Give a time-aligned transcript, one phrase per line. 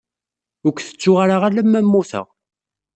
[0.65, 2.25] Ur k-tettuɣ ara alamma mmuteɣ.